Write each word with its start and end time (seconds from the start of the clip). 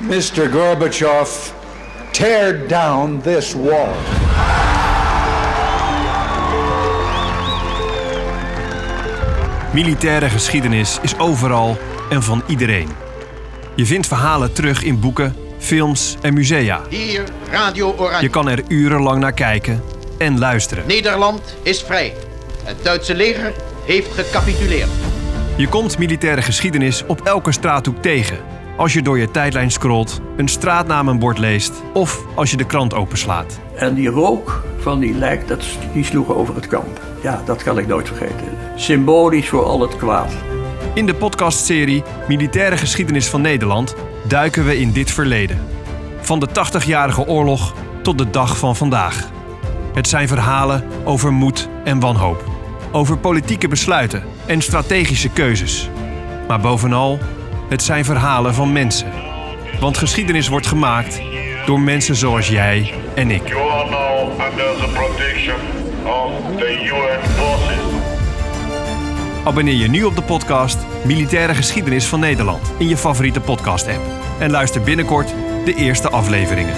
Mr. 0.00 0.50
Gorbachev, 0.50 1.52
tear 2.12 2.66
down 2.66 3.20
this 3.22 3.54
wall. 3.54 3.94
Militaire 9.72 10.28
geschiedenis 10.28 10.98
is 11.02 11.18
overal 11.18 11.78
en 12.10 12.22
van 12.22 12.42
iedereen. 12.46 12.88
Je 13.74 13.86
vindt 13.86 14.06
verhalen 14.06 14.52
terug 14.52 14.82
in 14.82 15.00
boeken, 15.00 15.36
films 15.58 16.16
en 16.20 16.34
musea. 16.34 16.80
Hier 16.88 17.24
Radio 17.50 17.94
Oranje. 17.98 18.22
Je 18.22 18.28
kan 18.28 18.48
er 18.48 18.62
urenlang 18.68 19.20
naar 19.20 19.32
kijken 19.32 19.82
en 20.18 20.38
luisteren. 20.38 20.86
Nederland 20.86 21.56
is 21.62 21.82
vrij. 21.82 22.14
Het 22.64 22.76
Duitse 22.82 23.14
leger 23.14 23.52
heeft 23.84 24.14
gecapituleerd. 24.14 24.90
Je 25.56 25.68
komt 25.68 25.98
militaire 25.98 26.42
geschiedenis 26.42 27.04
op 27.06 27.20
elke 27.20 27.52
straathoek 27.52 28.02
tegen. 28.02 28.59
Als 28.80 28.92
je 28.92 29.02
door 29.02 29.18
je 29.18 29.30
tijdlijn 29.30 29.70
scrolt, 29.70 30.20
een 30.36 30.48
straatnamenbord 30.48 31.38
leest 31.38 31.82
of 31.92 32.24
als 32.34 32.50
je 32.50 32.56
de 32.56 32.66
krant 32.66 32.94
openslaat. 32.94 33.60
En 33.74 33.94
die 33.94 34.08
rook 34.08 34.62
van 34.78 35.00
die 35.00 35.14
lijk, 35.14 35.48
dat, 35.48 35.64
die 35.92 36.04
sloeg 36.04 36.28
over 36.28 36.54
het 36.54 36.66
kamp. 36.66 37.00
Ja, 37.22 37.42
dat 37.44 37.62
kan 37.62 37.78
ik 37.78 37.86
nooit 37.86 38.06
vergeten. 38.06 38.56
Symbolisch 38.76 39.48
voor 39.48 39.64
al 39.64 39.80
het 39.80 39.96
kwaad. 39.96 40.32
In 40.94 41.06
de 41.06 41.14
podcastserie 41.14 42.02
Militaire 42.28 42.76
Geschiedenis 42.76 43.26
van 43.26 43.40
Nederland 43.40 43.94
duiken 44.28 44.64
we 44.64 44.78
in 44.78 44.92
dit 44.92 45.10
verleden. 45.10 45.58
Van 46.20 46.40
de 46.40 46.48
80-jarige 46.48 47.26
oorlog 47.26 47.74
tot 48.02 48.18
de 48.18 48.30
dag 48.30 48.58
van 48.58 48.76
vandaag. 48.76 49.30
Het 49.92 50.08
zijn 50.08 50.28
verhalen 50.28 50.84
over 51.04 51.32
moed 51.32 51.68
en 51.84 52.00
wanhoop. 52.00 52.44
Over 52.92 53.18
politieke 53.18 53.68
besluiten 53.68 54.22
en 54.46 54.62
strategische 54.62 55.30
keuzes. 55.30 55.90
Maar 56.48 56.60
bovenal, 56.60 57.18
het 57.70 57.82
zijn 57.82 58.04
verhalen 58.04 58.54
van 58.54 58.72
mensen. 58.72 59.12
Want 59.80 59.98
geschiedenis 59.98 60.48
wordt 60.48 60.66
gemaakt 60.66 61.20
door 61.66 61.80
mensen 61.80 62.16
zoals 62.16 62.48
jij 62.48 62.94
en 63.14 63.30
ik. 63.30 63.48
You 63.48 63.70
are 63.70 63.90
now 63.90 64.30
under 64.30 64.76
the 64.76 64.90
protection 64.92 65.56
of 66.04 66.32
the 66.58 66.84
UN 66.84 67.30
forces. 67.36 67.78
Abonneer 69.44 69.74
je 69.74 69.88
nu 69.88 70.04
op 70.04 70.16
de 70.16 70.22
podcast 70.22 70.78
Militaire 71.04 71.54
Geschiedenis 71.54 72.04
van 72.04 72.20
Nederland 72.20 72.72
in 72.78 72.88
je 72.88 72.96
favoriete 72.96 73.40
podcast-app. 73.40 74.00
En 74.38 74.50
luister 74.50 74.80
binnenkort 74.80 75.34
de 75.64 75.74
eerste 75.74 76.10
afleveringen. 76.10 76.74